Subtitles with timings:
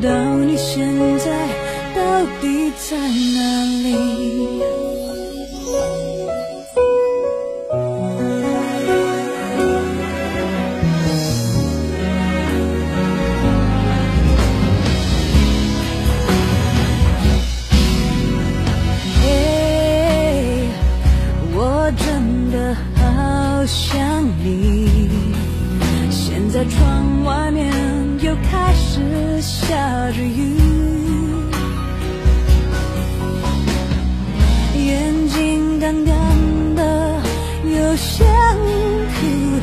[0.00, 0.86] 到你现
[1.18, 1.48] 在
[1.94, 4.17] 到底在哪里。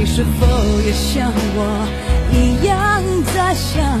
[0.00, 0.46] 你是否
[0.80, 1.86] 也像我
[2.32, 3.02] 一样
[3.34, 4.00] 在想